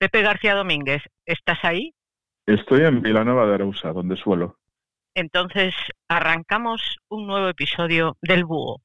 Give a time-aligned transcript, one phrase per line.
[0.00, 1.92] Pepe García Domínguez, ¿estás ahí?
[2.46, 4.56] Estoy en Vilanova de Arousa, donde suelo.
[5.14, 5.74] Entonces,
[6.08, 8.80] arrancamos un nuevo episodio del Búho.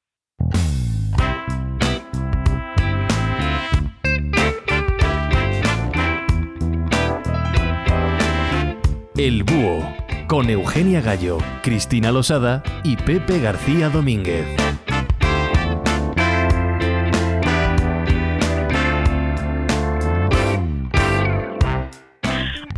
[9.16, 9.96] El Búho,
[10.28, 14.46] con Eugenia Gallo, Cristina Losada y Pepe García Domínguez.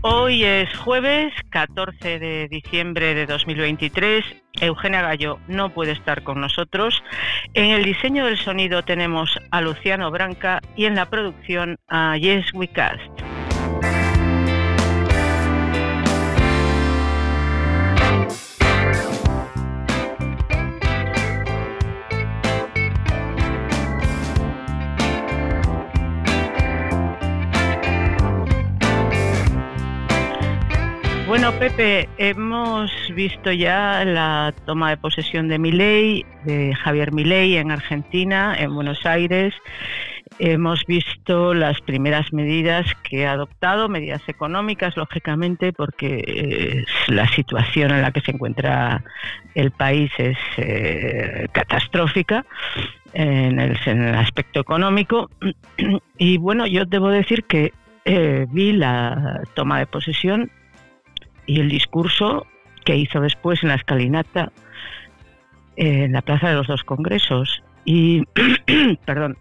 [0.03, 4.25] Hoy es jueves 14 de diciembre de 2023.
[4.61, 7.03] Eugenia Gallo no puede estar con nosotros.
[7.55, 12.55] En el diseño del sonido tenemos a Luciano Branca y en la producción a Yes
[12.55, 13.38] We Cast.
[31.41, 37.71] Bueno, Pepe, hemos visto ya la toma de posesión de Milei, de Javier Milei en
[37.71, 39.55] Argentina, en Buenos Aires.
[40.41, 47.93] Hemos visto las primeras medidas que ha adoptado, medidas económicas, lógicamente, porque eh, la situación
[47.93, 49.05] en la que se encuentra
[49.55, 52.45] el país es eh, catastrófica
[53.13, 55.31] en el, en el, aspecto económico.
[56.19, 57.73] Y bueno, yo debo decir que
[58.05, 60.51] eh, vi la toma de posesión
[61.49, 62.47] y el discurso
[62.85, 64.53] que hizo después en la escalinata
[65.77, 67.63] en la Plaza de los Dos Congresos.
[67.85, 68.23] Y,
[69.07, 69.39] perdón,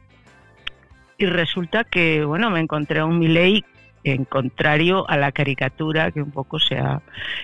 [1.18, 3.64] y resulta que, bueno, me encontré a un Milei
[4.04, 7.02] en contrario a la caricatura que un poco se ha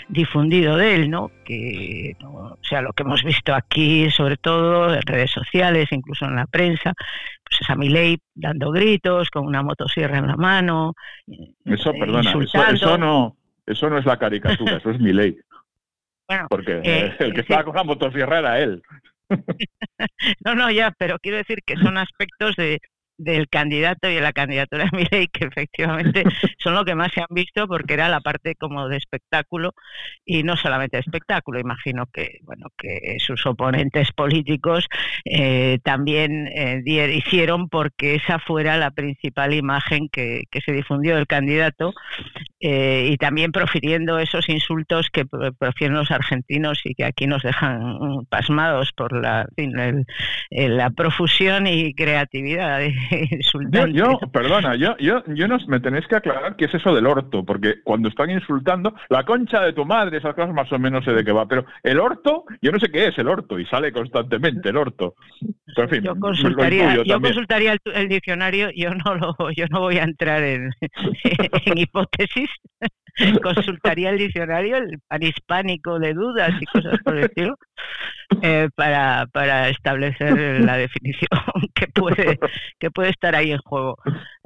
[0.07, 1.29] difundido de él, ¿no?
[1.43, 6.37] Que, o sea, lo que hemos visto aquí, sobre todo en redes sociales, incluso en
[6.37, 6.93] la prensa,
[7.43, 10.93] pues es a Milei dando gritos, con una motosierra en la mano.
[11.65, 15.37] Eso, perdona, eso, eso no eso no es la caricatura, eso es mi ley.
[16.25, 17.47] Bueno, Porque eh, el que sí.
[17.51, 18.81] estaba con la motosierra era él.
[20.45, 22.79] no, no, ya, pero quiero decir que son aspectos de,
[23.17, 26.23] del candidato y de la candidatura de Milei que efectivamente
[26.59, 29.73] son lo que más se han visto porque era la parte como de espectáculo
[30.25, 34.87] y no solamente de espectáculo imagino que bueno que sus oponentes políticos
[35.25, 41.27] eh, también eh, hicieron porque esa fuera la principal imagen que, que se difundió del
[41.27, 41.93] candidato
[42.59, 48.25] eh, y también profiriendo esos insultos que profieren los argentinos y que aquí nos dejan
[48.29, 52.93] pasmados por la, en el, la profusión y creatividad de
[53.71, 57.07] yo, yo, perdona, yo, yo, yo no, me tenéis que aclarar qué es eso del
[57.07, 61.03] orto, porque cuando están insultando, la concha de tu madre, esas cosas más o menos
[61.05, 63.65] sé de qué va, pero el orto, yo no sé qué es el orto, y
[63.65, 65.15] sale constantemente el orto.
[65.75, 69.81] Pero, en fin, yo consultaría, yo consultaría el, el, diccionario, yo no lo, yo no
[69.81, 70.71] voy a entrar en,
[71.65, 72.49] en hipótesis.
[73.43, 77.57] consultaría el diccionario, el panhispánico de dudas y cosas por el estilo,
[78.41, 81.29] eh, para, para establecer la definición
[81.75, 82.39] que puede,
[82.79, 83.97] que puede estar ahí en juego.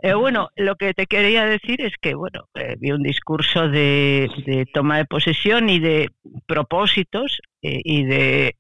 [0.02, 4.30] Eh, bueno, lo que te quería decir es que, bueno, eh, vi un discurso de,
[4.46, 6.10] de, toma de posesión y de
[6.46, 8.56] propósitos y de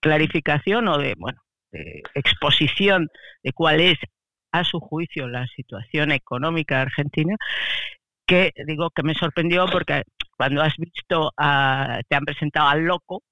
[0.00, 1.40] clarificación o de, bueno,
[1.72, 3.08] de exposición
[3.42, 3.98] de cuál es
[4.52, 7.36] a su juicio la situación económica argentina
[8.28, 10.02] que digo que me sorprendió porque
[10.36, 13.22] cuando has visto, a, te han presentado al loco,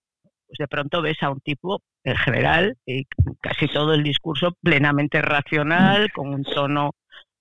[0.48, 3.04] pues de pronto ves a un tipo, en general, y
[3.40, 6.92] casi todo el discurso plenamente racional, con un tono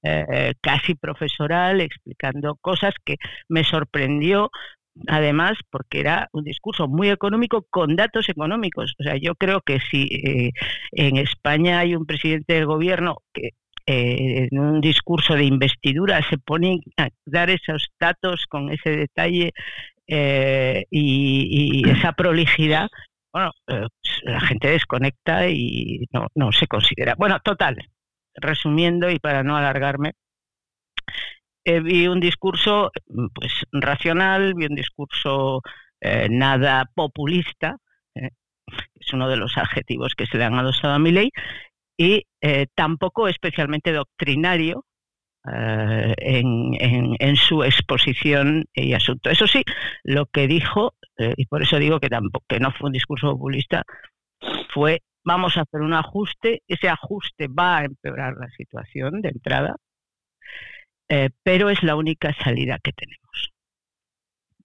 [0.04, 3.16] eh, casi profesoral, explicando cosas que
[3.50, 4.52] me sorprendió.
[5.08, 8.94] Además, porque era un discurso muy económico con datos económicos.
[9.00, 10.52] O sea, yo creo que si eh,
[10.92, 13.50] en España hay un presidente del gobierno que
[13.88, 19.54] eh, en un discurso de investidura se pone a dar esos datos con ese detalle
[20.08, 22.90] eh, y, esa prolijidad,
[23.34, 23.88] bueno, eh,
[24.24, 27.16] la gente desconecta y no, no se considera.
[27.18, 27.78] Bueno, total,
[28.36, 30.14] resumiendo y para no alargarme,
[31.64, 32.92] eh, vi un discurso
[33.34, 35.62] pues racional, vi un discurso
[36.30, 37.78] nada populista,
[38.14, 41.32] es uno de los adjetivos que se le han adosado a mi ley,
[41.98, 44.86] y eh, tampoco especialmente doctrinario
[45.52, 49.30] eh, en, su exposición y asunto.
[49.30, 49.64] Eso sí,
[50.04, 53.32] lo que dijo, eh, y por eso digo que, tampoco, que no fue un discurso
[53.32, 53.84] populista,
[54.74, 59.76] fue vamos a hacer un ajuste, ese ajuste va a empeorar la situación de entrada,
[61.10, 63.52] eh, pero es la única salida que tenemos.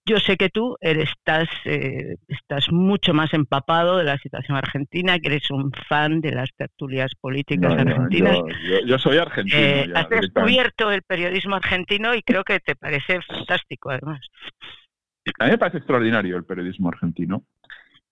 [0.05, 5.27] Yo sé que tú estás, eh, estás mucho más empapado de la situación argentina, que
[5.29, 8.37] eres un fan de las tertulias políticas argentinas.
[8.85, 9.57] yo, soy argentino.
[9.59, 14.21] Eh, has descubierto el periodismo argentino y creo que te parece fantástico, además.
[15.39, 17.43] A mí me parece extraordinario el periodismo argentino.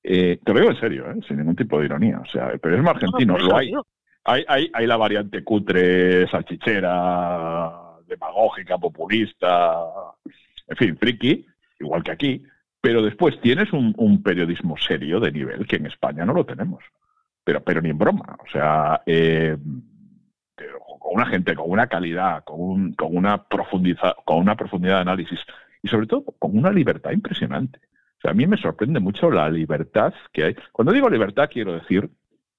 [0.03, 2.19] Eh, te lo digo en serio, sin ningún tipo de ironía.
[2.19, 3.71] O sea, el periodismo argentino lo hay.
[4.25, 7.71] Hay, hay, hay la variante cutre, salchichera,
[8.05, 9.79] demagógica, populista,
[10.67, 11.45] en fin, friki,
[11.79, 12.43] igual que aquí,
[12.81, 16.83] pero después tienes un, periodismo serio de nivel que en España no lo tenemos.
[17.43, 18.37] Pero, pero ni en broma.
[18.39, 19.57] O sea, eh,
[20.99, 25.39] con una gente con una calidad, con, con, una profundiza, con una profundidad de análisis
[25.81, 27.79] y sobre todo con una libertad impresionante.
[28.17, 30.55] O sea, a mí me sorprende mucho la libertad que hay.
[30.71, 32.09] Cuando digo libertad quiero decir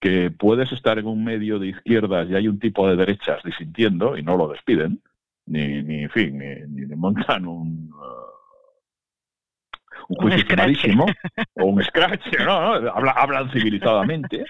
[0.00, 4.16] que puedes estar en un medio de izquierdas y hay un tipo de derechas disintiendo
[4.16, 5.02] y no lo despiden,
[5.46, 7.90] ni, ni en fin, ni montan un,
[10.10, 10.44] un juicio
[11.54, 12.74] o un scratch, ¿no?
[13.10, 14.44] hablan civilizadamente.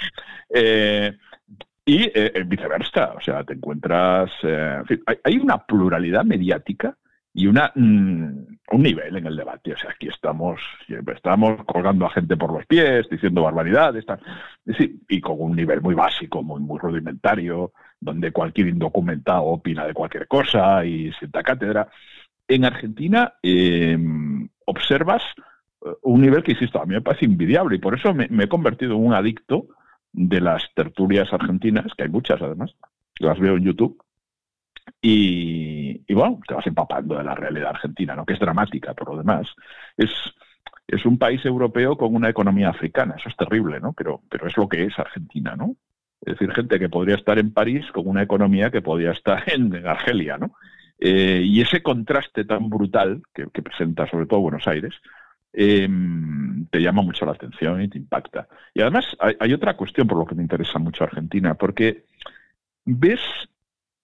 [0.53, 1.13] Eh,
[1.85, 4.31] y eh, viceversa, o sea, te encuentras...
[4.43, 4.83] Eh,
[5.25, 6.97] hay, una pluralidad mediática
[7.33, 9.73] y una, mm, un nivel en el debate.
[9.73, 14.05] O sea, aquí estamos, estamos colgando a gente por los pies, diciendo barbaridades,
[15.09, 20.27] y con un nivel muy básico, muy, muy rudimentario, donde cualquier indocumentado opina de cualquier
[20.27, 21.89] cosa y sienta cátedra.
[22.47, 23.35] En Argentina
[24.65, 25.23] observas
[26.03, 28.95] un nivel que, insisto, a mí me parece invidiable y por eso me, he convertido
[28.95, 29.69] en un adicto
[30.13, 32.75] de las tertulias argentinas, que hay muchas además,
[33.19, 34.03] las veo en YouTube,
[35.01, 38.27] y, bueno, te vas empapando de la realidad argentina, ¿no?
[38.27, 39.47] que es dramática por lo demás.
[39.97, 40.11] Es,
[40.89, 43.93] es un país europeo con una economía africana, eso es terrible, ¿no?
[43.93, 45.77] Pero, pero es lo que es Argentina, ¿no?
[46.21, 49.87] Es decir, gente que podría estar en París con una economía que podría estar en,
[49.87, 50.55] Argelia, ¿no?
[50.99, 54.95] Eh, y ese contraste tan brutal que, presenta sobre todo Buenos Aires,
[55.53, 58.49] Em, te llama mucho la atención y te impacta.
[58.75, 62.05] Y además hay, otra cuestión por lo que me interesa mucho Argentina, porque
[62.85, 63.21] ves,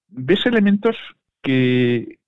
[0.09, 0.97] ves elementos
[1.43, 2.19] que,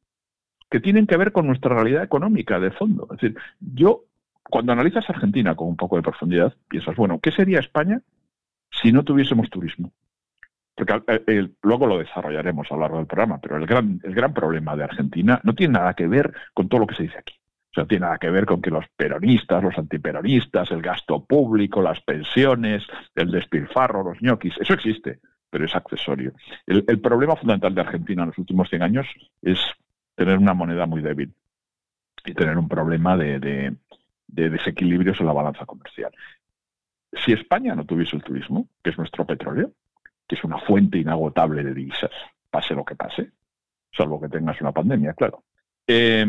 [0.70, 3.08] que tienen que ver con nuestra realidad económica de fondo.
[3.10, 4.04] Es decir, yo,
[4.44, 8.00] cuando analizas Argentina con un poco de profundidad, piensas, bueno, ¿qué sería España
[8.70, 9.92] si no tuviésemos turismo?
[10.76, 14.32] Porque eh, luego lo desarrollaremos a lo largo del programa, pero el gran, el gran
[14.32, 17.34] problema de Argentina no tiene nada que ver con todo lo que se dice aquí.
[17.78, 21.80] O sea, tiene nada que ver con que los peronistas, los antiperonistas, el gasto público,
[21.80, 22.84] las pensiones,
[23.14, 26.32] el despilfarro, los ñoquis, eso existe, pero es accesorio.
[26.66, 29.06] El, problema fundamental de Argentina en los últimos 100 años
[29.42, 29.60] es
[30.16, 31.32] tener una moneda muy débil
[32.24, 33.38] y tener un problema de,
[34.26, 36.10] de desequilibrios en la balanza comercial.
[37.12, 39.70] Si España no tuviese el turismo, que es nuestro petróleo,
[40.26, 42.10] que es una fuente inagotable de divisas,
[42.50, 43.30] pase lo que pase,
[43.92, 45.44] salvo que tengas una pandemia, claro,
[45.86, 46.26] eh,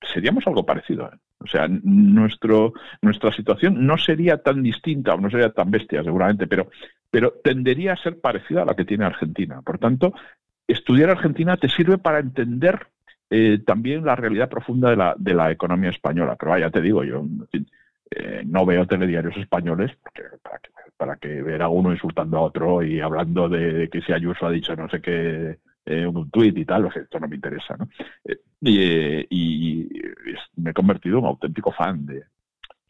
[0.00, 1.06] seríamos algo parecido.
[1.06, 1.16] ¿eh?
[1.38, 2.72] O sea, nuestro,
[3.02, 6.68] nuestra situación no sería tan distinta o no sería tan bestia, seguramente, pero,
[7.10, 9.62] pero tendería a ser parecida a la que tiene Argentina.
[9.62, 10.14] Por tanto,
[10.66, 12.88] estudiar Argentina te sirve para entender
[13.30, 16.36] eh, también la realidad profunda de la, de la economía española.
[16.38, 17.24] Pero vaya, te digo, yo
[18.10, 19.92] eh, no veo telediarios españoles
[20.42, 24.12] para, que, para que ver a uno insultando a otro y hablando de que si
[24.12, 27.76] Ayuso ha dicho no sé qué eh, un tuit y tal, esto no me interesa.
[27.76, 27.88] ¿no?
[28.24, 29.88] Eh, eh, y,
[30.56, 32.24] me he convertido en un auténtico fan de,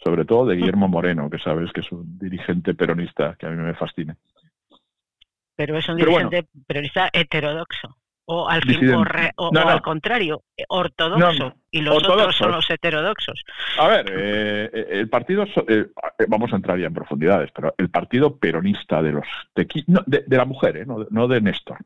[0.02, 3.56] sobre todo de Guillermo Moreno, que sabes que es un dirigente peronista que a mí
[3.56, 4.16] me fascina.
[5.54, 7.98] Pero es un dirigente peronista heterodoxo.
[8.28, 8.92] O al, fin,
[9.36, 11.54] o, al contrario, ortodoxo.
[11.70, 13.44] y los otros son los heterodoxos.
[13.78, 15.44] A ver, el partido,
[16.26, 20.44] vamos a entrar ya en profundidades, pero el partido peronista de los de, de, la
[20.44, 21.78] mujer, no, no de Néstor,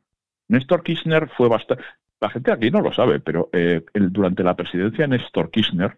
[0.50, 1.84] Néstor Kirchner fue bastante...
[2.20, 5.96] La gente aquí no lo sabe, pero eh, durante la presidencia de Néstor Kirchner,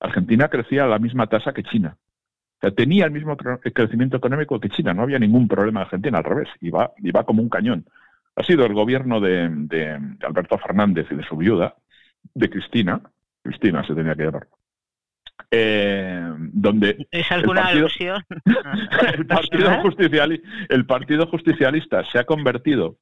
[0.00, 1.96] Argentina crecía a la misma tasa que China.
[2.56, 6.18] O sea, tenía el mismo crecimiento económico que China, no había ningún problema en Argentina,
[6.18, 7.84] al revés, iba, iba como un cañón.
[8.36, 11.76] Ha sido el gobierno de, Alberto Fernández y de su viuda,
[12.34, 13.00] de Cristina,
[13.42, 14.48] Cristina se tenía que llamar,
[15.50, 18.24] eh, donde ¿Es alguna el partido, alusión?
[19.14, 19.70] el, partido
[20.68, 22.96] el Partido Justicialista se ha convertido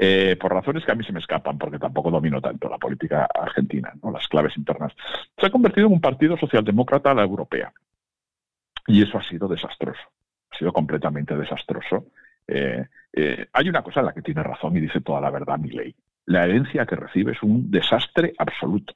[0.00, 3.26] eh, por razones que a mí se me escapan, porque tampoco domino tanto la política
[3.34, 4.10] argentina, ¿no?
[4.10, 4.92] las claves internas.
[5.36, 7.72] Se ha convertido en un partido socialdemócrata a la europea.
[8.86, 10.00] Y eso ha sido desastroso.
[10.50, 12.06] Ha sido completamente desastroso.
[12.46, 15.58] Eh, eh, hay una cosa en la que tiene razón y dice toda la verdad
[15.58, 15.94] mi ley.
[16.26, 18.94] La herencia que recibe es un desastre absoluto.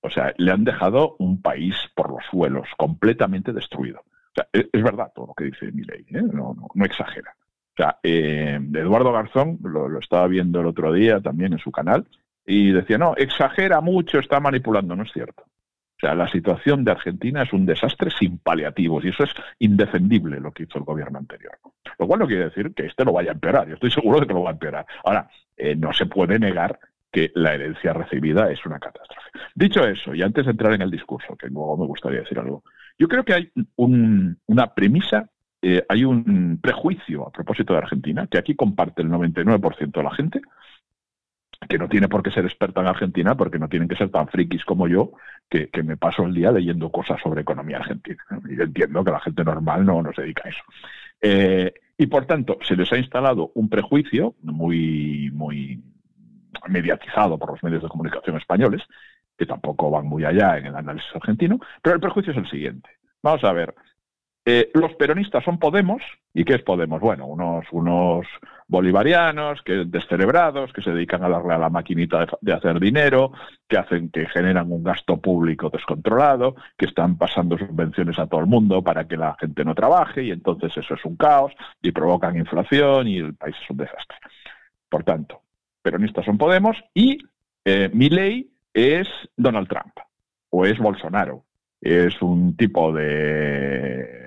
[0.00, 4.00] O sea, le han dejado un país por los suelos, completamente destruido.
[4.00, 7.34] O sea, es, verdad todo lo que dice mi ley, no, no exagera.
[7.72, 12.06] O sea, eh, Eduardo Garzón, lo, estaba viendo el otro día también en su canal,
[12.44, 15.42] y decía, no, exagera mucho, está manipulando, no es cierto.
[15.42, 20.40] O sea, la situación de Argentina es un desastre sin paliativos y eso es indefendible
[20.40, 21.52] lo que hizo el gobierno anterior.
[21.96, 23.68] Lo cual no quiere decir que este lo vaya a empeorar.
[23.68, 24.84] Yo estoy seguro de que lo va a empeorar.
[25.04, 26.80] Ahora, eh, no se puede negar
[27.12, 29.30] que la herencia recibida es una catástrofe.
[29.54, 32.64] Dicho eso, y antes de entrar en el discurso, que luego me gustaría decir algo,
[32.98, 35.28] yo creo que hay una premisa,
[35.62, 40.10] eh, hay un prejuicio a propósito de Argentina, que aquí comparte el 99% de la
[40.10, 40.42] gente,
[41.68, 44.26] que no tiene por qué ser experta en Argentina, porque no tienen que ser tan
[44.26, 45.12] frikis como yo,
[45.48, 48.22] que, me paso el día leyendo cosas sobre economía argentina.
[48.48, 50.62] Y entiendo que la gente normal no, no se dedica a eso.
[51.20, 55.80] Eh, y por tanto, se les ha instalado un prejuicio muy, muy
[56.68, 58.82] mediatizado por los medios de comunicación españoles,
[59.38, 62.88] que tampoco van muy allá en el análisis argentino, pero el prejuicio es el siguiente.
[63.22, 63.74] Vamos a ver,
[64.44, 66.02] eh, los peronistas son Podemos,
[66.34, 67.00] ¿y qué es Podemos?
[67.00, 68.26] Bueno, unos,
[68.66, 73.32] bolivarianos, que descerebrados, que se dedican a darle a la maquinita de, hacer dinero,
[73.68, 78.46] que hacen que generan un gasto público descontrolado, que están pasando subvenciones a todo el
[78.46, 82.36] mundo para que la gente no trabaje, y entonces eso es un caos, y provocan
[82.36, 84.16] inflación, y el país es un desastre.
[84.88, 85.40] Por tanto,
[85.82, 87.18] peronistas son Podemos, y
[87.64, 89.06] eh, mi ley es
[89.36, 89.94] Donald Trump,
[90.50, 91.44] o es Bolsonaro,
[91.80, 94.21] es un tipo de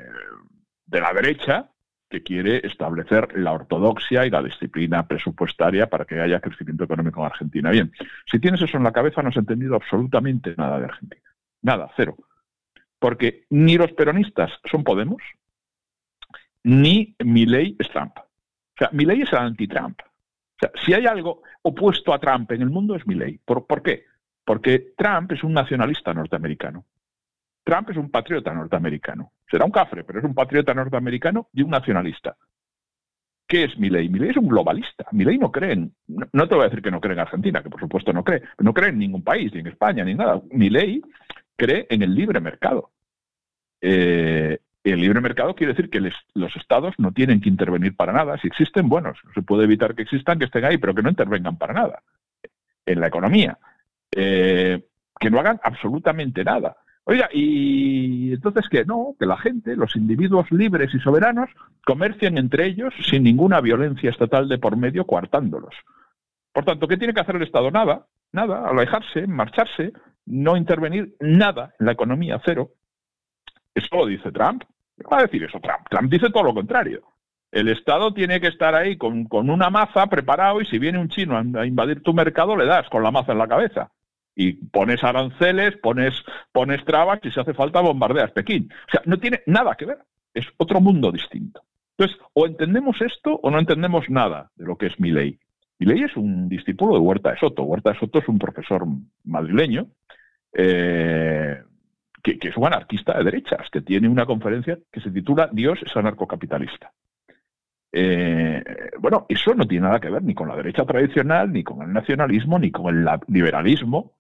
[0.86, 1.70] de la derecha
[2.10, 7.26] que quiere establecer la ortodoxia y la disciplina presupuestaria para que haya crecimiento económico en
[7.26, 7.72] Argentina.
[7.72, 7.92] Bien,
[8.30, 11.22] si tienes eso en la cabeza no has entendido absolutamente nada de Argentina.
[11.62, 12.16] Nada, cero.
[13.00, 15.22] Porque ni los peronistas son Podemos,
[16.64, 18.18] ni ley es Trump.
[18.18, 20.00] O sea, ley es el anti-Trump.
[20.02, 23.40] O sea, si hay algo opuesto a Trump en el mundo es Milley.
[23.44, 24.06] ¿Por, ¿Por qué?
[24.44, 26.86] Porque Trump es un nacionalista norteamericano.
[27.66, 29.34] Trump es un patriota norteamericano.
[29.50, 32.38] Será un cafre, pero es un patriota norteamericano y un nacionalista.
[33.48, 34.08] ¿Qué es Milei?
[34.08, 35.06] Milei es un globalista.
[35.12, 37.70] Milei no cree en, no, te voy a decir que no cree en Argentina, que
[37.70, 40.42] por supuesto no cree, no cree en ningún país, ni en España, ni nada.
[40.52, 41.02] Milei
[41.56, 42.92] cree en el libre mercado.
[43.82, 48.38] Eh, el libre mercado quiere decir que los estados no tienen que intervenir para nada.
[48.38, 51.58] Si existen, bueno, se puede evitar que existan, que estén ahí, pero que no intervengan
[51.58, 52.04] para nada
[52.86, 53.58] en la economía.
[54.12, 54.86] Eh,
[55.20, 56.78] que no hagan absolutamente nada.
[57.08, 61.50] Oiga, y entonces que no, que la gente, los individuos libres y soberanos,
[61.86, 65.76] comercien entre ellos sin ninguna violencia estatal de por medio coartándolos.
[66.52, 67.70] Por tanto, ¿qué tiene que hacer el Estado?
[67.70, 69.94] Nada, nada, alejarse, marcharse,
[70.26, 72.72] no intervenir nada en la economía, cero.
[73.76, 74.64] Eso lo dice Trump.
[75.12, 75.88] va a decir eso Trump?
[75.88, 77.04] Trump dice todo lo contrario.
[77.52, 81.10] El Estado tiene que estar ahí con, con una maza preparado y si viene un
[81.10, 83.92] chino a invadir tu mercado, le das con la maza en la cabeza
[84.36, 86.14] y pones aranceles, pones,
[86.52, 88.70] pones trabas y si hace falta bombardeas Pekín.
[88.88, 90.00] O sea, no tiene nada que ver,
[90.34, 91.62] es otro mundo distinto.
[91.98, 95.40] Entonces, o entendemos esto o no entendemos nada de lo que es mi ley.
[95.80, 97.64] Es un discípulo de Huerta de Soto.
[97.64, 98.86] Huerta de Soto es un profesor
[99.24, 99.88] madrileño
[100.54, 101.62] eh,
[102.24, 105.96] que, es un anarquista de derechas, que tiene una conferencia que se titula Dios es
[105.96, 106.92] anarcocapitalista.
[107.92, 108.64] Eh,
[109.00, 111.94] bueno, eso no tiene nada que ver ni con la derecha tradicional, ni con el
[111.94, 114.15] nacionalismo, ni con el liberalismo,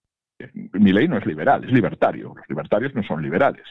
[0.73, 2.33] mi ley no es liberal, es libertario.
[2.35, 3.65] Los libertarios no son liberales.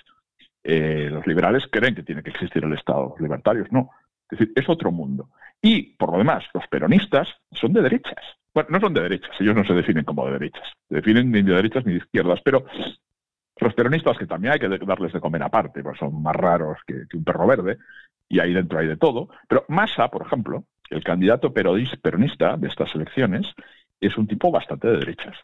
[0.62, 3.90] Eh, los liberales creen que tiene que existir el Estado, los libertarios no.
[4.30, 5.28] Es decir, es otro mundo.
[5.61, 8.25] Y, por lo demás, los peronistas son de derechas.
[8.52, 10.68] Bueno, no son de derechas, ellos no se definen como de derechas.
[10.88, 12.64] Se definen ni de derechas ni de izquierdas, pero
[13.61, 17.04] los peronistas, que también hay que darles de comer aparte, pues son más raros que,
[17.14, 17.78] un perro verde,
[18.28, 19.28] y ahí dentro hay de todo.
[19.49, 23.47] Pero Massa, por ejemplo, el candidato peronista de estas elecciones,
[24.00, 25.37] es un tipo bastante de derechas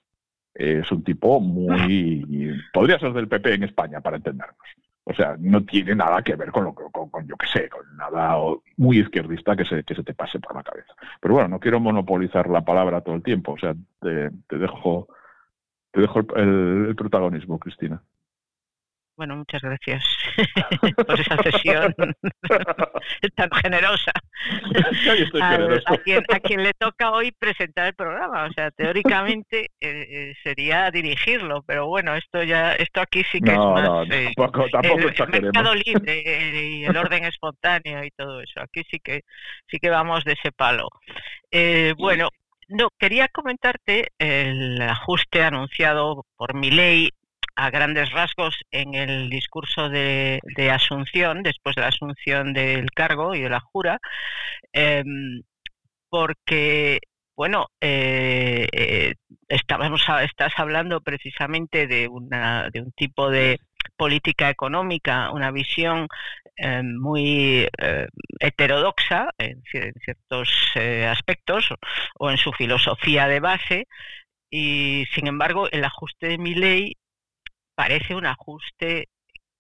[0.54, 2.54] es un tipo muy...
[2.72, 4.56] podría ser del PP en España, para entendernos.
[5.04, 8.36] O sea, no tiene nada que ver con lo con, yo qué sé, con nada
[8.76, 10.94] muy izquierdista que se, que se te pase por la cabeza.
[11.20, 13.52] Pero bueno, no quiero monopolizar la palabra todo el tiempo.
[13.52, 15.08] O sea, te, dejo,
[15.90, 18.02] te dejo el protagonismo, Cristina.
[19.20, 20.02] Bueno, muchas gracias
[21.06, 21.94] por esa sesión
[23.36, 24.12] tan generosa.
[25.42, 31.62] A, quien, le toca hoy presentar el programa, o sea, teóricamente eh, eh, sería dirigirlo,
[31.66, 36.84] pero bueno, esto ya, esto aquí sí que es más eh, el, mercado libre y
[36.86, 38.62] el orden espontáneo y todo eso.
[38.62, 39.24] Aquí sí que
[39.70, 40.88] sí que vamos de ese palo.
[41.98, 42.30] bueno,
[42.68, 47.10] no, quería comentarte el ajuste anunciado por mi ley
[47.60, 50.40] a grandes rasgos en el discurso de,
[50.72, 53.98] Asunción, después de la asunción del cargo y de la jura,
[54.72, 55.42] em,
[56.08, 57.00] porque,
[57.36, 59.14] bueno, eh, eh,
[59.48, 63.58] estábamos, estás hablando precisamente de, una, de un tipo de
[63.96, 66.08] política económica, una visión
[66.56, 68.06] em, muy eh,
[68.40, 69.62] heterodoxa en,
[70.04, 70.48] ciertos
[71.08, 71.68] aspectos
[72.18, 73.86] o en su filosofía de base,
[74.50, 76.96] y sin embargo el ajuste de mi ley
[77.80, 79.08] parece un ajuste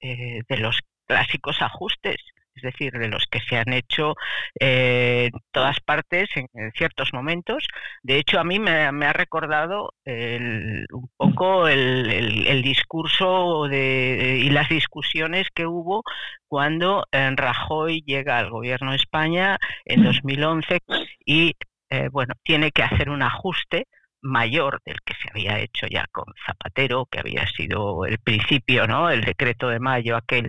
[0.02, 2.16] eh, de los clásicos ajustes
[2.54, 4.16] es decir, de los que se han hecho
[4.58, 7.66] eh, en todas partes en, ciertos momentos.
[8.02, 15.64] De hecho, a mí me, ha recordado un poco el, discurso y las discusiones que
[15.64, 16.02] hubo
[16.48, 20.80] cuando eh, Rajoy llega al gobierno de España en 2011
[21.24, 21.54] y,
[21.88, 23.86] eh, bueno, tiene que hacer un ajuste
[24.22, 29.10] mayor del que se había hecho ya con Zapatero, que había sido el principio, ¿no?
[29.10, 30.48] El decreto de mayo, aquel.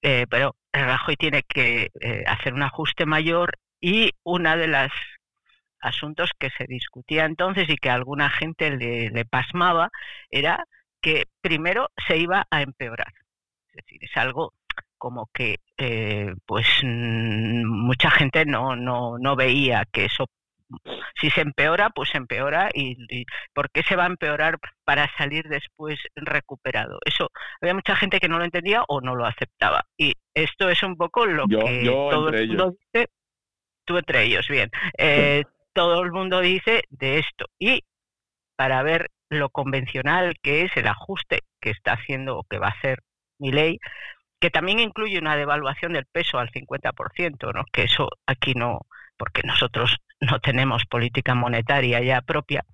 [0.00, 4.92] pero Rajoy tiene que eh, hacer un ajuste mayor y una de las
[5.80, 9.90] asuntos que se discutía entonces y que a alguna gente le, pasmaba
[10.30, 10.64] era
[11.00, 13.12] que primero se iba a empeorar.
[13.68, 14.52] Es decir, es algo
[14.98, 20.26] como que eh, pues mm, mucha gente no, no, no veía que eso
[21.20, 25.48] si se empeora, pues se empeora y, ¿por qué se va a empeorar para salir
[25.48, 26.98] después recuperado?
[27.04, 29.84] Eso había mucha gente que no lo entendía o no lo aceptaba.
[29.96, 33.08] Y esto es un poco lo que todo el mundo dice,
[33.84, 37.46] tú entre ellos, bien, eh, todo el mundo dice de esto.
[37.58, 37.84] Y
[38.56, 42.76] para ver lo convencional que es el ajuste que está haciendo o que va a
[42.78, 43.02] hacer
[43.38, 43.78] mi ley,
[44.40, 47.64] que también incluye una devaluación del peso al 50%, ¿no?
[47.72, 48.80] que eso aquí no,
[49.16, 52.64] porque nosotros no tenemos política monetaria ya propia,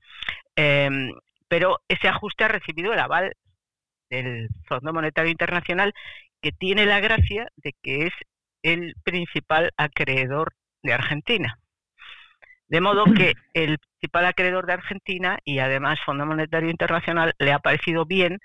[0.57, 1.13] em,
[1.49, 3.35] pero ese ajuste ha recibido el aval
[4.11, 5.95] del Fondo Monetario Internacional,
[6.41, 8.13] que tiene la gracia de que es
[8.63, 11.59] el principal acreedor de Argentina.
[12.69, 17.61] De modo que el principal acreedor de Argentina y además Fondo Monetario Internacional le ha
[17.61, 18.39] parecido bien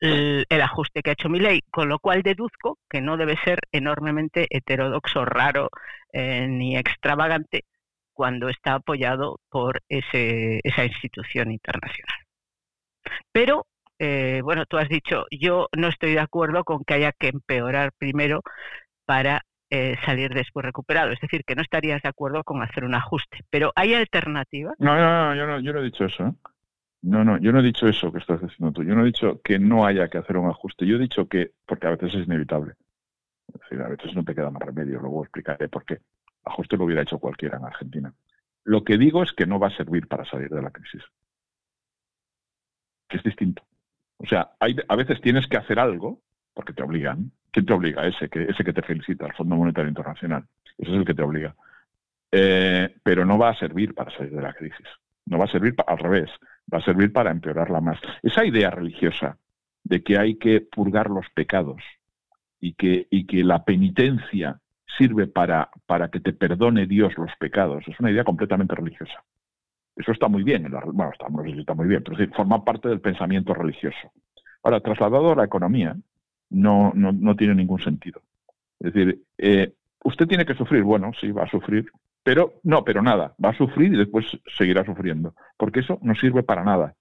[0.00, 3.60] el, ajuste que ha hecho mi ley, con lo cual deduzco que no debe ser
[3.72, 5.70] enormemente heterodoxo, raro
[6.12, 7.64] eh, ni extravagante
[8.14, 12.18] cuando está apoyado por ese, esa institución internacional.
[13.32, 13.66] Pero,
[13.98, 17.92] eh, bueno, tú has dicho, yo no estoy de acuerdo con que haya que empeorar
[17.98, 18.40] primero
[19.04, 21.12] para eh, salir después recuperado.
[21.12, 23.40] Es decir, que no estarías de acuerdo con hacer un ajuste.
[23.50, 24.74] Pero ¿hay alternativas?
[24.78, 26.26] No, no, no, yo no, yo no he dicho eso.
[26.26, 26.32] ¿eh?
[27.02, 28.82] No, no, yo no he dicho eso que estás diciendo tú.
[28.82, 30.86] Yo no he dicho que no haya que hacer un ajuste.
[30.86, 32.74] Yo he dicho que, porque a veces es inevitable.
[33.48, 35.00] Es decir, a veces no te queda más remedio.
[35.00, 35.98] Luego explicaré por qué
[36.44, 38.12] ajuste lo hubiera hecho cualquiera en Argentina.
[38.64, 41.02] Lo que digo es que no va a servir para salir de la crisis.
[43.08, 43.62] Que es distinto.
[44.16, 46.22] O sea, a veces tienes que hacer algo
[46.54, 47.32] porque te obligan.
[47.50, 48.06] ¿Quién te obliga?
[48.06, 50.44] Ese que, ese que te felicita, el Fondo Monetario Internacional.
[50.78, 51.54] Ese es el que te obliga.
[52.32, 54.86] Eh, pero no va a servir para salir de la crisis.
[55.26, 56.30] No va a servir al revés.
[56.72, 57.98] Va a servir para empeorarla más.
[58.22, 59.36] Esa idea religiosa
[59.82, 61.82] de que hay que purgar los pecados
[62.60, 64.58] y que la penitencia
[64.96, 67.84] sirve para, para que te perdone Dios los pecados.
[67.88, 69.22] Es una idea completamente religiosa.
[69.96, 74.12] Eso está muy bien, bueno, está, está muy bien, pero forma parte del pensamiento religioso.
[74.62, 75.96] Ahora, trasladado a la economía,
[76.50, 78.20] no, no, no tiene ningún sentido.
[78.80, 81.86] Es decir, eh, usted tiene que sufrir, bueno, sí, va a sufrir,
[82.22, 84.26] pero no, pero nada, va a sufrir y después
[84.56, 86.94] seguirá sufriendo, porque eso no sirve para nada.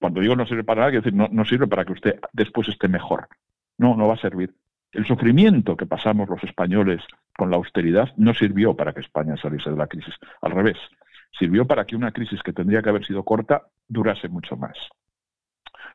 [0.00, 2.68] Cuando digo no sirve para nada, quiero decir, no, no sirve para que usted después
[2.68, 3.28] esté mejor.
[3.76, 4.54] No, no va a servir.
[4.92, 7.02] El sufrimiento que pasamos los españoles
[7.36, 10.14] con la austeridad no sirvió para que España saliese de la crisis.
[10.40, 10.78] Al revés,
[11.38, 14.76] sirvió para que una crisis que tendría que haber sido corta durase mucho más.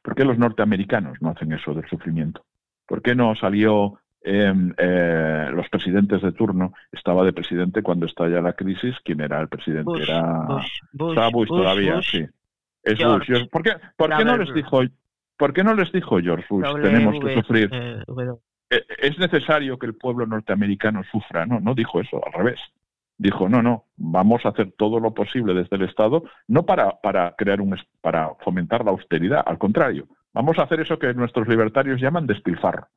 [0.01, 2.45] ¿Por qué los norteamericanos no hacen eso del sufrimiento?
[2.85, 6.73] ¿Por qué no salió em, eh, los presidentes de turno?
[6.91, 8.95] Estaba de presidente cuando estalla la crisis.
[9.03, 10.03] ¿Quién era el presidente?
[10.03, 10.45] era
[10.91, 12.25] Bush, todavía, sí.
[12.83, 13.47] Es Bush.
[13.49, 14.81] ¿Por qué, no les dijo,
[15.37, 16.81] ¿Por qué no les dijo George Bush?
[16.81, 17.69] tenemos que sufrir.
[17.71, 18.25] Eh, eh,
[18.99, 21.45] es necesario que el pueblo norteamericano sufra.
[21.45, 22.59] No, no dijo eso, al revés.
[23.17, 27.35] Dijo, no, no, vamos a hacer todo lo posible desde el Estado, no para, para
[27.37, 32.01] crear un para fomentar la austeridad, al contrario, vamos a hacer eso que nuestros libertarios
[32.01, 32.87] llaman despilfarro.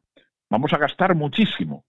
[0.48, 1.84] Vamos a gastar muchísimo.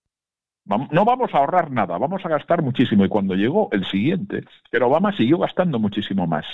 [0.66, 3.06] No vamos a ahorrar nada, vamos a gastar muchísimo.
[3.06, 6.46] Y cuando llegó el siguiente, pero Obama siguió gastando muchísimo más.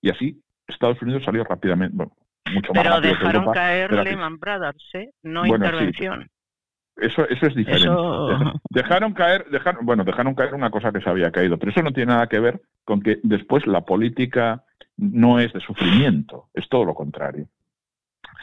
[0.00, 2.12] Y así Estados Unidos salió rápidamente, bueno,
[2.52, 5.10] mucho más Pero dejaron caer Lehman Brothers, ¿eh?
[5.22, 6.30] no intervención.
[7.00, 7.88] Eso, eso es diferente.
[8.68, 11.92] Dejaron caer, dejaron, bueno, dejaron caer una cosa que se había caído, pero eso no
[11.92, 14.64] tiene nada que ver con que después la política
[14.96, 17.46] no es de sufrimiento, es todo lo contrario.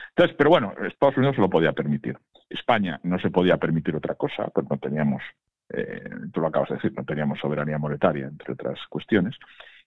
[0.10, 2.17] Entonces, pero bueno, Estados Unidos se lo podía permitir.
[2.50, 5.22] España no se podía permitir otra cosa, pues no teníamos,
[5.70, 9.36] eh, tú lo acabas de decir, no teníamos soberanía monetaria, entre otras cuestiones.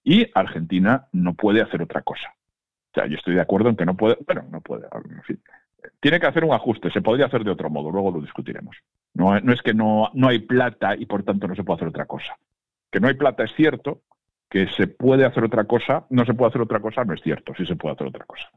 [0.03, 2.33] Y Argentina no puede hacer otra cosa.
[2.91, 5.41] O sea, yo estoy de acuerdo en que no puede, bueno, no puede, en fin,
[5.99, 8.77] tiene que hacer un ajuste, se podría hacer de otro modo, luego lo discutiremos.
[9.13, 12.05] No, es que no, no hay plata y por tanto no se puede hacer otra
[12.05, 12.37] cosa.
[12.91, 14.01] Que no hay plata es cierto,
[14.49, 17.53] que se puede hacer otra cosa, no se puede hacer otra cosa, no es cierto,
[17.55, 18.49] sí se puede hacer otra cosa.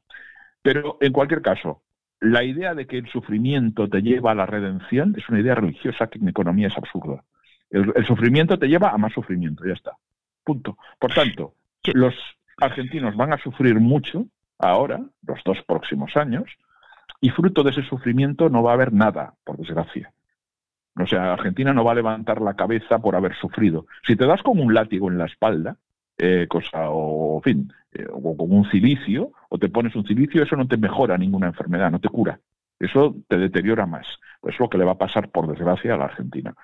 [0.62, 1.82] Pero en cualquier caso,
[2.20, 6.06] la idea de que el sufrimiento te lleva a la redención es una idea religiosa
[6.06, 7.22] que en economía es absurda.
[7.70, 9.92] El, sufrimiento te lleva a más sufrimiento, ya está.
[10.42, 10.78] Punto.
[10.98, 11.54] Por tanto,
[11.92, 12.14] los
[12.58, 14.26] argentinos van a sufrir mucho
[14.58, 16.44] ahora, los dos próximos años,
[17.24, 20.12] y fruto de ese sufrimiento no va a haber nada, por desgracia.
[20.94, 23.86] O sea, Argentina no va a levantar la cabeza por haber sufrido.
[24.06, 25.78] Si te das con un látigo en la espalda,
[26.18, 30.54] eh, cosa, o, fin, eh, o con un cilicio, o te pones un cilicio, eso
[30.54, 32.38] no te mejora ninguna enfermedad, no te cura.
[32.78, 34.06] Eso te deteriora más.
[34.42, 36.54] Es lo que le va a pasar, por desgracia, a la Argentina.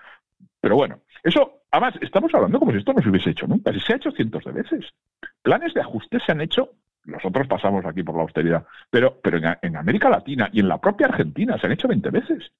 [0.60, 3.80] Pero bueno, eso, además, estamos hablando como si esto no se hubiese hecho nunca, si
[3.80, 4.84] se ha hecho cientos de veces.
[5.40, 6.68] Planes de ajuste se han hecho,
[7.10, 11.08] nosotros pasamos aquí por la austeridad, pero, pero en, América Latina y en la propia
[11.08, 12.52] Argentina se han hecho 20 veces.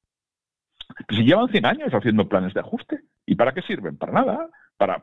[1.09, 3.97] Si llevan 100 años haciendo planes de ajuste, ¿y para qué sirven?
[3.97, 4.49] Para nada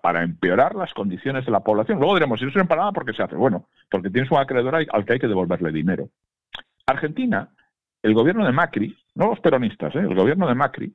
[0.02, 2.00] para, empeorar las condiciones de la población.
[2.00, 3.36] Luego diremos, si no sirven para nada, ¿por qué se hace?
[3.36, 6.10] Bueno, porque tienes un acreedor al que hay que devolverle dinero.
[6.88, 7.50] Argentina,
[8.02, 10.00] el gobierno de Macri, no los peronistas, ¿eh?
[10.00, 10.94] el gobierno de Macri,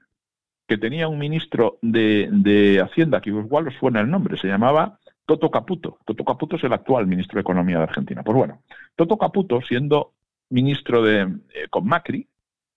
[0.67, 5.51] que tenía un ministro de, Hacienda, que igual os suena el nombre, se llamaba Toto
[5.51, 5.99] Caputo.
[6.05, 8.23] Toto Caputo es el actual ministro de Economía de Argentina.
[8.23, 8.63] Pues bueno,
[8.97, 10.13] Toto Caputo, siendo
[10.51, 12.29] ministro de, eh, con Macri,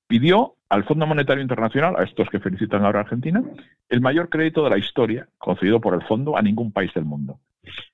[0.08, 3.44] pidió al Fondo Monetario Internacional, a estos que felicitan ahora a Argentina,
[3.90, 7.40] el mayor crédito de la historia concedido por el fondo a ningún país del mundo.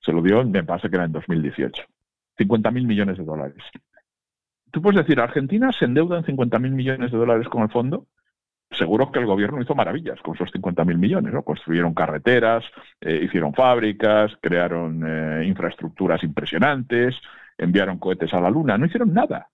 [0.04, 1.82] Se lo dio, me parece que era en 2018.
[2.38, 3.62] 50.000 millones de dólares.
[4.70, 8.06] Tú puedes decir, Argentina se endeuda en 50.000 millones de dólares con el fondo.
[8.78, 11.42] Seguro que el gobierno hizo maravillas con esos 50.000 millones, ¿no?
[11.42, 12.64] Construyeron carreteras,
[13.00, 17.14] eh, hicieron fábricas, crearon eh, infraestructuras impresionantes,
[17.58, 18.78] enviaron cohetes a la luna.
[18.78, 19.48] No hicieron nada.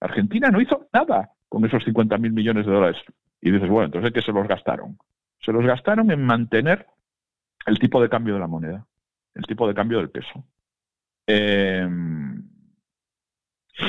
[0.00, 3.02] Argentina no hizo nada con esos 50.000 millones de dólares.
[3.40, 4.98] Y dices, bueno, entonces ¿qué se los gastaron?
[5.40, 6.86] Se los gastaron en mantener
[7.66, 8.84] el tipo de cambio de la moneda,
[9.34, 10.44] el tipo de cambio del peso.
[11.26, 12.27] Em,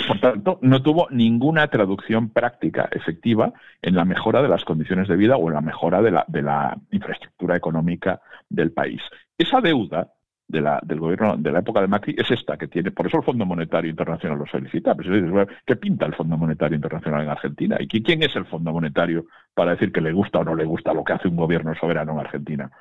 [0.07, 5.15] por tanto, no tuvo ninguna traducción práctica efectiva en la mejora de las condiciones de
[5.15, 9.01] vida o en la mejora de la, de la infraestructura económica del país.
[9.37, 10.09] Esa deuda
[10.49, 12.91] de del gobierno de la época de Macri es esta que tiene.
[12.91, 14.95] Por eso el Fondo Monetario Internacional los felicita.
[14.95, 17.77] Pero ¿Qué pinta el Fondo Monetario Internacional en Argentina?
[17.79, 20.91] ¿Y quién es el Fondo Monetario para decir que le gusta o no le gusta
[20.91, 22.71] lo que hace un gobierno soberano en Argentina?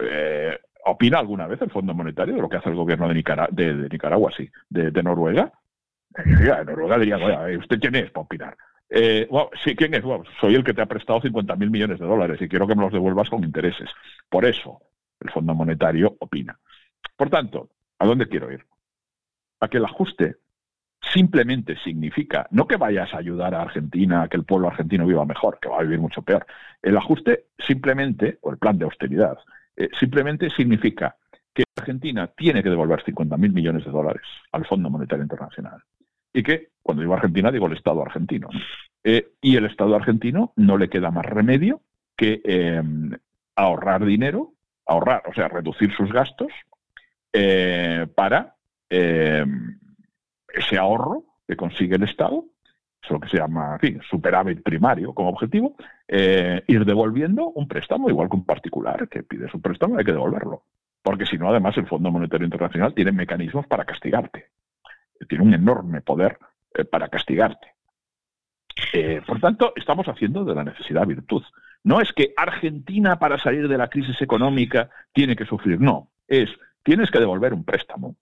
[0.00, 4.30] Eh, ¿Opina alguna vez el Fondo Monetario de lo que hace el gobierno de, Nicaragua,
[4.36, 5.52] sí, de, Noruega?
[6.10, 8.56] De Noruega diría, ¿usted quién es para opinar?
[8.88, 9.28] Eh,
[9.64, 10.02] sí, ¿quién es?
[10.40, 12.92] soy el que te ha prestado 50.000 millones de dólares y quiero que me los
[12.92, 13.90] devuelvas con intereses.
[14.28, 14.80] Por eso
[15.20, 16.58] el Fondo Monetario opina.
[17.16, 18.64] Por tanto, ¿a dónde quiero ir?
[19.60, 20.36] A que el ajuste
[21.12, 25.24] simplemente significa, no que vayas a ayudar a Argentina, a que el pueblo argentino viva
[25.24, 26.46] mejor, que va a vivir mucho peor.
[26.82, 29.38] El ajuste simplemente, o el plan de austeridad,
[29.76, 31.16] eh, simplemente significa
[31.54, 35.82] que Argentina tiene que devolver 50.000 millones de dólares al Fondo Monetario Internacional.
[36.32, 38.48] Y que, cuando digo Argentina, digo el Estado argentino.
[39.04, 41.80] Eh, y el Estado argentino no le queda más remedio
[42.16, 42.82] que eh,
[43.54, 44.52] ahorrar dinero,
[44.86, 46.52] ahorrar, o sea, reducir sus gastos,
[47.32, 48.54] eh, para
[48.88, 49.44] eh,
[50.48, 52.44] ese ahorro que consigue el Estado,
[53.02, 55.76] es lo que se llama, fin, superávit primario como objetivo,
[56.08, 60.12] eh, ir devolviendo un préstamo, igual que un particular que pide su préstamo, hay que
[60.12, 60.62] devolverlo.
[61.02, 64.46] Porque si no, además, el Fondo Monetario Internacional tiene mecanismos para castigarte.
[65.28, 66.38] Tiene un enorme poder
[66.90, 67.74] para castigarte.
[69.26, 71.42] por tanto, estamos haciendo de la necesidad virtud.
[71.84, 76.10] No es que Argentina para salir de la crisis económica tiene que sufrir, no.
[76.26, 76.50] Es
[76.86, 78.16] tienes que devolver un préstamo,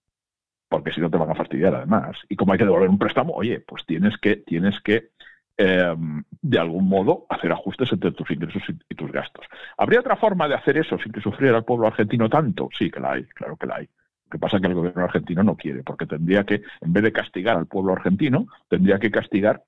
[0.71, 2.17] porque si no te van a fastidiar además.
[2.31, 5.11] Y como hay que devolver un préstamo, oye, pues tienes que, tienes que
[5.59, 9.45] em, de algún modo hacer ajustes entre tus ingresos y, tus gastos.
[9.77, 12.71] ¿Habría otra forma de hacer eso sin que sufriera el pueblo argentino tanto?
[12.77, 13.89] Sí, que la hay, claro que la hay.
[14.25, 17.03] Lo que pasa es que el gobierno argentino no quiere, porque tendría que, en vez
[17.03, 19.63] de castigar al pueblo argentino, tendría que castigar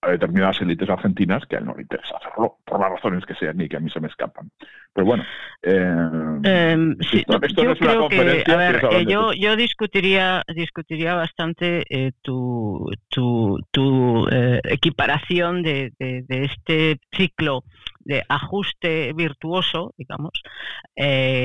[0.00, 3.34] a determinadas élites argentinas que a él no le interesa hacerlo, por las razones que
[3.34, 4.48] sean y que a mí se me escapan.
[4.92, 5.24] Pero bueno,
[5.62, 8.80] eh, em, esto, no es una conferencia.
[8.92, 16.44] Eh, yo, yo discutiría, discutiría bastante eh, tu, tu, tu eh, equiparación de, de, de,
[16.44, 17.64] este ciclo
[18.08, 20.32] de ajuste virtuoso, digamos,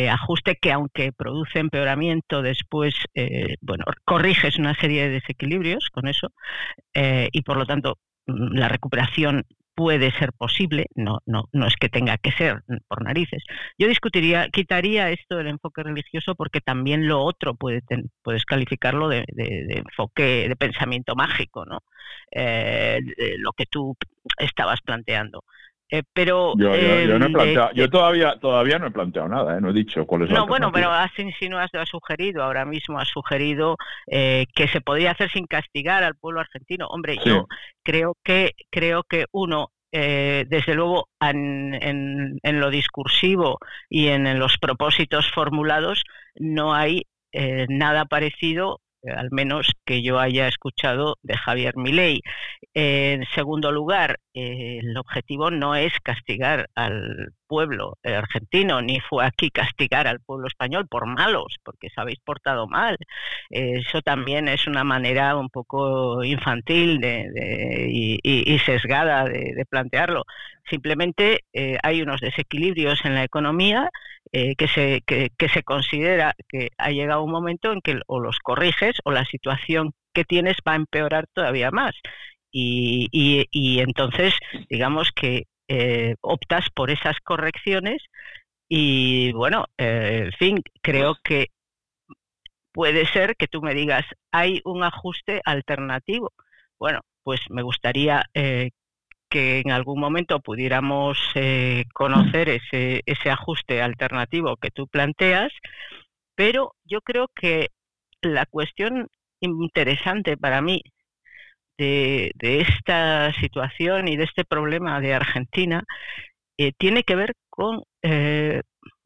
[0.10, 2.96] ajuste que aunque produce empeoramiento, después,
[3.62, 6.30] bueno, corriges una serie de desequilibrios con eso
[6.96, 7.98] y por lo tanto
[8.28, 9.44] Mm, la recuperación
[9.76, 13.44] puede ser posible, no, no, no es que tenga que ser por narices.
[13.78, 17.82] Yo discutiría, quitaría esto del enfoque religioso porque también lo otro puede
[18.22, 21.80] puedes calificarlo de, enfoque de pensamiento mágico, ¿no?
[22.32, 23.00] Eh,
[23.40, 23.96] lo que tú
[24.38, 25.44] estabas planteando.
[26.14, 26.76] Pero yo,
[27.74, 30.92] yo, todavía todavía no he planteado nada, no he dicho cuál es No, bueno, pero
[30.92, 33.78] has insinuado, has sugerido, ahora mismo has sugerido
[34.08, 36.88] que se podría hacer sin castigar al pueblo argentino.
[36.88, 37.48] Hombre, yo
[37.84, 44.58] creo que creo que uno eh, desde luego en, en, lo discursivo y en, los
[44.58, 46.04] propósitos formulados
[46.34, 52.22] no hay eh, nada parecido eh, al menos que yo haya escuchado de Javier Milei.
[52.74, 60.08] En segundo lugar, el objetivo no es castigar al pueblo argentino, ni fue aquí castigar
[60.08, 62.98] al pueblo español por malos, porque se habéis portado mal.
[63.52, 70.24] Eso también es una manera un poco infantil y, sesgada de, plantearlo.
[70.68, 73.92] Simplemente eh, hay unos desequilibrios en la economía
[74.32, 78.40] eh, que, se, que, se considera que ha llegado un momento en que o los
[78.40, 81.94] corriges o la situación que tienes va a empeorar todavía más.
[82.56, 83.10] Y,
[83.52, 84.34] y, entonces,
[84.70, 88.02] digamos que eh, optas por esas correcciones
[88.68, 91.48] y bueno, eh, en fin, creo que
[92.72, 96.32] puede ser que tú me digas, hay un ajuste alternativo.
[96.80, 98.72] Bueno, pues me gustaría eh,
[99.30, 101.18] que en algún momento pudiéramos
[101.94, 105.52] conocer ese, ese ajuste alternativo que tú planteas,
[106.36, 107.70] pero yo creo que
[108.22, 109.08] la cuestión
[109.40, 110.82] interesante para mí
[111.78, 115.84] de, esta situación y de este problema de Argentina
[116.58, 118.62] eh, tiene que ver con eh,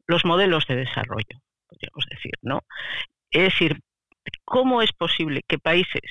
[0.06, 2.60] los modelos de desarrollo, podríamos decir, ¿no?
[3.30, 3.80] Es decir,
[4.44, 6.02] ¿cómo es posible que países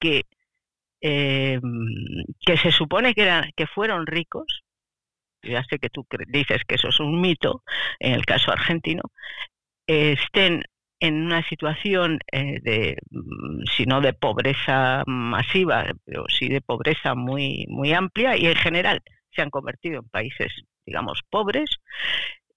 [0.00, 0.22] que,
[1.00, 1.60] eh,
[2.40, 4.62] que se supone que, eran, que fueron ricos,
[5.42, 7.62] ya sé que tú dices que eso es un mito,
[7.98, 9.02] en el caso argentino,
[9.86, 10.62] estén
[11.02, 17.16] en una situación eh, de, mm, si no de pobreza masiva, pero sí de pobreza
[17.16, 20.52] muy, muy amplia y en general se han convertido en países,
[20.86, 21.70] digamos, pobres.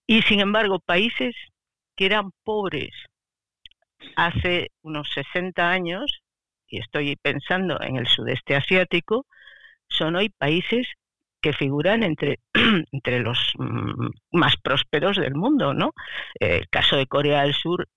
[0.05, 1.35] Y sin embargo, países
[1.95, 2.91] que eran pobres
[4.15, 6.21] hace unos 60 años,
[6.67, 9.25] y estoy pensando en el sudeste asiático,
[9.87, 10.87] son hoy países
[11.41, 12.39] que figuran entre,
[12.91, 15.93] entre los mm, más prósperos del mundo, ¿no?
[16.39, 17.87] El caso de Corea del Sur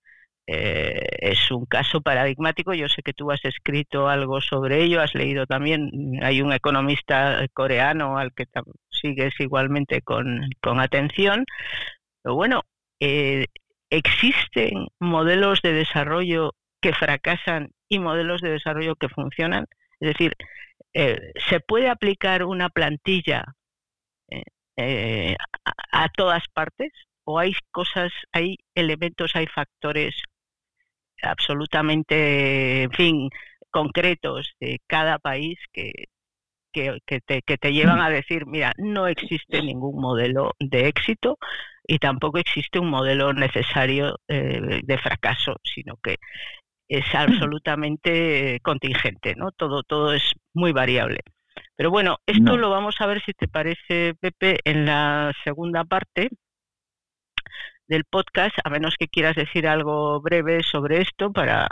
[0.51, 2.73] eh, es un caso paradigmático.
[2.73, 5.91] Yo sé que tú has escrito algo sobre ello, has leído también,
[6.23, 8.45] hay un economista coreano al que
[8.89, 11.45] sigues igualmente con, atención.
[12.23, 12.63] Pero bueno,
[12.99, 13.45] eh,
[13.91, 19.65] existen modelos de desarrollo que fracasan y modelos de desarrollo que funcionan.
[19.99, 20.33] Es decir,
[20.93, 23.43] eh, se puede aplicar una plantilla
[25.91, 26.91] a todas partes
[27.25, 30.15] o hay cosas, hay elementos, hay factores
[31.23, 33.29] absolutamente, en fin,
[33.69, 36.05] concretos de cada país que,
[36.71, 41.37] que, te, que, te, llevan a decir, mira, no existe ningún modelo de éxito
[41.85, 46.17] y tampoco existe un modelo necesario eh, de fracaso, sino que
[46.87, 49.51] es absolutamente contingente, ¿no?
[49.51, 51.19] Todo, todo es muy variable.
[51.75, 56.29] Pero bueno, esto lo vamos a ver si te parece, Pepe, en la segunda parte,
[57.89, 61.67] del podcast, a menos que quieras decir algo breve sobre esto para,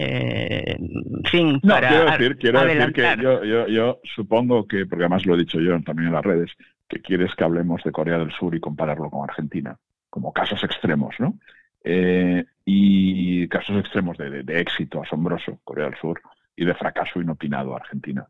[0.00, 5.04] eh, en fin, no, quiero decir, quiero decir que yo, yo, yo supongo que, porque
[5.04, 6.52] además lo he dicho yo también en las redes,
[6.88, 9.76] que quieres que hablemos de Corea del Sur y compararlo con Argentina,
[10.08, 11.40] como casos extremos, ¿no?
[11.82, 16.20] Eh, y casos extremos de, éxito asombroso, Corea del Sur,
[16.54, 18.24] y de fracaso inopinado, Argentina.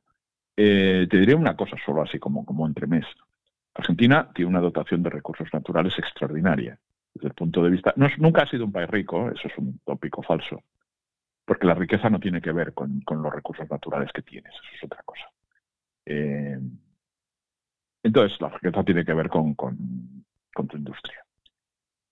[0.56, 3.04] Eh, te diré una cosa solo así como, como entremés.
[3.78, 6.78] Argentina tiene una dotación de recursos naturales extraordinaria.
[7.14, 7.92] Desde el punto de vista.
[7.96, 10.62] No, nunca ha sido un país rico, eso es un tópico falso.
[11.44, 14.84] Porque la riqueza no tiene que ver con, los recursos naturales que tienes, eso es
[14.84, 15.24] otra cosa.
[16.04, 16.58] Eh,
[18.02, 21.24] entonces, la riqueza tiene que ver con, tu industria.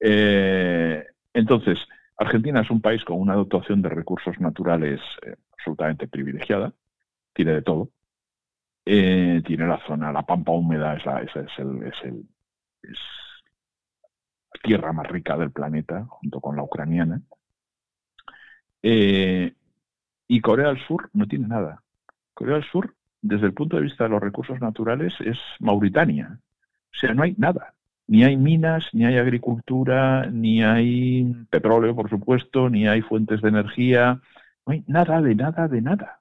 [0.01, 1.79] Eh, entonces,
[2.17, 6.73] Argentina es un país con una dotación de recursos naturales eh, absolutamente privilegiada,
[7.35, 7.91] tiene de todo,
[8.89, 12.25] eh, tiene la zona, la pampa húmeda es la, es, el, es, el,
[12.83, 12.99] es
[14.55, 17.21] la tierra más rica del planeta, junto con la ucraniana.
[18.83, 19.53] Eh,
[20.29, 21.83] y Corea del Sur no tiene nada.
[22.33, 26.39] Corea del Sur, desde el punto de vista de los recursos naturales, es Mauritania.
[26.93, 27.75] O sea, no hay nada.
[28.07, 33.49] Ni hay minas, ni hay agricultura, ni hay petróleo, por supuesto, ni hay fuentes de
[33.49, 34.21] energía.
[34.65, 36.21] No hay nada de nada de nada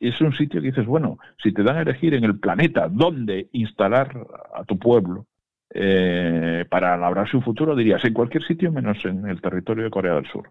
[0.00, 3.48] es, un sitio que dices, bueno, si te dan a elegir en el planeta dónde
[3.52, 5.26] instalar a tu pueblo
[5.70, 10.14] eh, para labrar su futuro, dirías en cualquier sitio menos en el territorio de Corea
[10.14, 10.50] del Sur.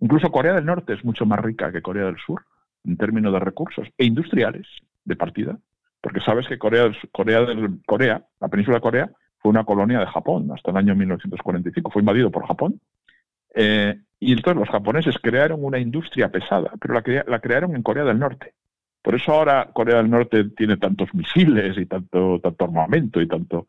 [0.00, 2.44] Incluso Corea del Norte es mucho más rica que Corea del Sur
[2.84, 4.66] en términos de recursos e industriales
[5.04, 5.58] de partida.
[6.02, 10.06] porque sabes que Corea, Corea, del, Corea, la península de Corea, fue una colonia de
[10.06, 12.80] Japón hasta el año 1945, fue invadido por Japón.
[13.54, 18.04] Eh, y entonces los japoneses crearon una industria pesada, pero la, la crearon en Corea
[18.04, 18.54] del Norte.
[19.02, 23.66] Por eso ahora Corea del Norte tiene tantos misiles y tanto, tanto armamento y tanto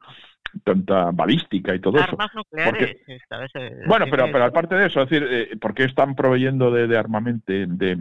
[0.63, 2.17] tanta balística y todo eso.
[2.35, 2.97] Nucleares,
[3.87, 6.97] bueno, pero, pero aparte de eso, es decir, eh, ¿por qué están proveyendo de, de
[6.97, 7.97] armamento, de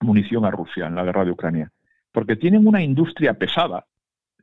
[0.00, 1.70] munición a Rusia en la guerra de Ucrania?
[2.12, 3.84] Porque tienen una industria pesada,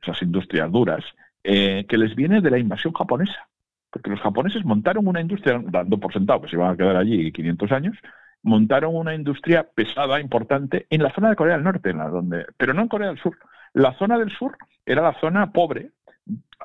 [0.00, 1.04] esas industrias duras,
[1.42, 3.48] eh, que les viene de la invasión japonesa.
[3.90, 7.32] Porque los japoneses montaron una industria, dando por sentado que se iban a quedar allí
[7.32, 7.96] 500 años,
[8.42, 12.46] montaron una industria pesada, importante, en la zona de Corea del Norte, en la donde,
[12.56, 13.36] pero no en Corea del Sur.
[13.74, 15.90] La zona del sur era la zona pobre,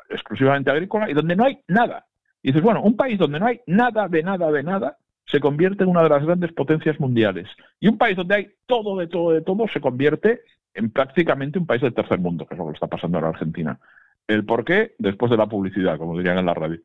[0.10, 2.06] exclusivamente agrícola, y donde no hay nada.
[2.42, 5.84] Y dices, bueno, un país donde no hay nada, de nada, de nada, se convierte
[5.84, 7.48] en una de las grandes potencias mundiales.
[7.80, 10.42] Y un país donde hay todo, de todo, de todo, se convierte
[10.74, 13.36] en prácticamente un país del tercer mundo, que es lo que está pasando ahora en
[13.36, 13.80] Argentina.
[14.28, 16.80] El por qué después de la publicidad, como dirían en la radio.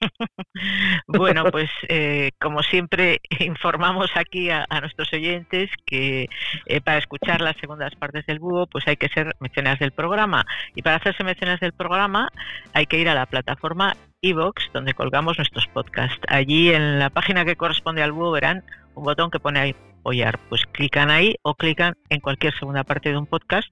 [1.06, 6.28] bueno, pues eh, como siempre informamos aquí a, nuestros oyentes que
[6.66, 10.44] eh, para escuchar las segundas partes del búho pues hay que ser mecenas del programa
[10.74, 12.30] y para hacerse mecenas del programa
[12.74, 16.20] hay que ir a la plataforma iVox donde colgamos nuestros podcasts.
[16.28, 18.62] Allí en la página que corresponde al búho verán
[18.94, 20.38] un botón que pone ahí apoyar.
[20.50, 23.68] Pues clican ahí o clican en cualquier segunda parte de un podcast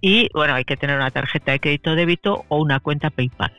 [0.00, 3.52] y bueno, hay que tener una tarjeta de crédito débito o una cuenta PayPal.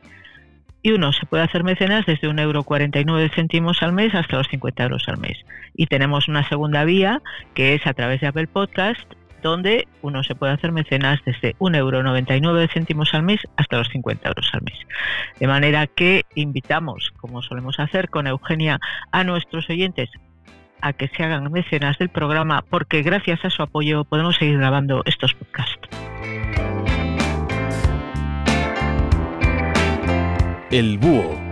[0.84, 5.04] Y uno se puede hacer mecenas desde 1,49 céntimos al mes hasta los 50 euros
[5.08, 5.38] al mes.
[5.76, 7.22] Y tenemos una segunda vía
[7.54, 9.02] que es a través de Apple Podcast,
[9.44, 14.50] donde uno se puede hacer mecenas desde 1,99 céntimos al mes hasta los 50 euros
[14.54, 14.78] al mes.
[15.40, 18.80] De manera que invitamos, como solemos hacer con Eugenia,
[19.12, 20.10] a nuestros oyentes
[20.82, 25.02] a que se hagan mecenas del programa porque gracias a su apoyo podemos seguir grabando
[25.06, 25.90] estos podcasts.
[30.72, 31.51] El Búho